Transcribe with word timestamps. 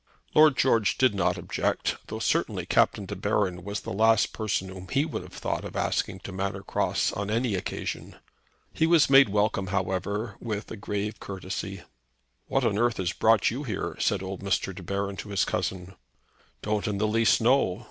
Lord 0.33 0.57
George 0.57 0.97
did 0.97 1.13
not 1.13 1.37
object, 1.37 1.97
though 2.07 2.17
certainly 2.17 2.65
Captain 2.65 3.05
De 3.05 3.15
Baron 3.15 3.63
was 3.63 3.81
the 3.81 3.93
last 3.93 4.33
person 4.33 4.69
whom 4.69 4.87
he 4.87 5.05
would 5.05 5.21
have 5.21 5.31
thought 5.31 5.63
of 5.63 5.75
asking 5.75 6.21
to 6.21 6.31
Manor 6.31 6.63
Cross 6.63 7.11
on 7.11 7.29
any 7.29 7.53
occasion. 7.53 8.15
He 8.73 8.87
was 8.87 9.11
made 9.11 9.29
welcome, 9.29 9.67
however, 9.67 10.37
with 10.39 10.71
a 10.71 10.75
grave 10.75 11.19
courtesy. 11.19 11.83
"What 12.47 12.65
on 12.65 12.79
earth 12.79 12.97
has 12.97 13.13
brought 13.13 13.51
you 13.51 13.61
here?" 13.61 13.95
said 13.99 14.23
old 14.23 14.41
Mr. 14.41 14.73
De 14.73 14.81
Baron 14.81 15.17
to 15.17 15.29
his 15.29 15.45
cousin. 15.45 15.93
"Don't 16.63 16.87
in 16.87 16.97
the 16.97 17.07
least 17.07 17.39
know! 17.39 17.79